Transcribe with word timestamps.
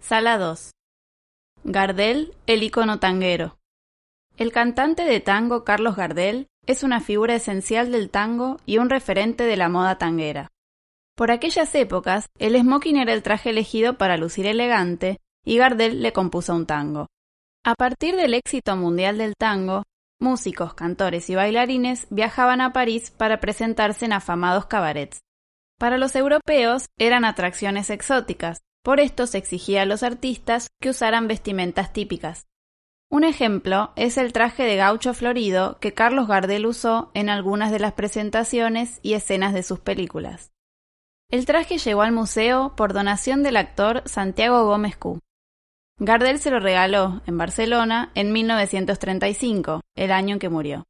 Sala 0.00 0.38
2. 0.38 0.70
Gardel, 1.64 2.34
el 2.46 2.62
ícono 2.62 3.00
tanguero. 3.00 3.58
El 4.36 4.52
cantante 4.52 5.04
de 5.04 5.20
tango 5.20 5.64
Carlos 5.64 5.96
Gardel 5.96 6.46
es 6.66 6.82
una 6.82 7.00
figura 7.00 7.34
esencial 7.34 7.90
del 7.90 8.10
tango 8.10 8.58
y 8.66 8.78
un 8.78 8.90
referente 8.90 9.44
de 9.44 9.56
la 9.56 9.68
moda 9.68 9.98
tanguera. 9.98 10.48
Por 11.16 11.30
aquellas 11.30 11.74
épocas, 11.74 12.26
el 12.38 12.56
smoking 12.56 12.98
era 12.98 13.12
el 13.12 13.22
traje 13.22 13.50
elegido 13.50 13.96
para 13.96 14.16
lucir 14.16 14.46
elegante 14.46 15.18
y 15.44 15.56
Gardel 15.56 16.02
le 16.02 16.12
compuso 16.12 16.54
un 16.54 16.66
tango. 16.66 17.08
A 17.64 17.74
partir 17.74 18.14
del 18.16 18.34
éxito 18.34 18.76
mundial 18.76 19.18
del 19.18 19.34
tango, 19.36 19.82
músicos, 20.20 20.74
cantores 20.74 21.28
y 21.30 21.34
bailarines 21.34 22.06
viajaban 22.10 22.60
a 22.60 22.72
París 22.72 23.10
para 23.10 23.40
presentarse 23.40 24.04
en 24.04 24.12
afamados 24.12 24.66
cabarets. 24.66 25.20
Para 25.78 25.98
los 25.98 26.14
europeos 26.14 26.86
eran 26.98 27.24
atracciones 27.24 27.90
exóticas, 27.90 28.60
por 28.86 29.00
esto 29.00 29.26
se 29.26 29.38
exigía 29.38 29.82
a 29.82 29.84
los 29.84 30.04
artistas 30.04 30.68
que 30.80 30.90
usaran 30.90 31.26
vestimentas 31.26 31.92
típicas. 31.92 32.46
Un 33.10 33.24
ejemplo 33.24 33.90
es 33.96 34.16
el 34.16 34.32
traje 34.32 34.62
de 34.62 34.76
gaucho 34.76 35.12
florido 35.12 35.78
que 35.80 35.92
Carlos 35.92 36.28
Gardel 36.28 36.66
usó 36.66 37.10
en 37.12 37.28
algunas 37.28 37.72
de 37.72 37.80
las 37.80 37.94
presentaciones 37.94 39.00
y 39.02 39.14
escenas 39.14 39.54
de 39.54 39.64
sus 39.64 39.80
películas. 39.80 40.52
El 41.32 41.46
traje 41.46 41.78
llegó 41.78 42.02
al 42.02 42.12
museo 42.12 42.76
por 42.76 42.92
donación 42.92 43.42
del 43.42 43.56
actor 43.56 44.04
Santiago 44.06 44.64
Gómez 44.66 44.96
Q. 44.96 45.18
Gardel 45.98 46.38
se 46.38 46.52
lo 46.52 46.60
regaló 46.60 47.22
en 47.26 47.38
Barcelona 47.38 48.12
en 48.14 48.32
1935, 48.32 49.80
el 49.96 50.12
año 50.12 50.34
en 50.34 50.38
que 50.38 50.48
murió. 50.48 50.84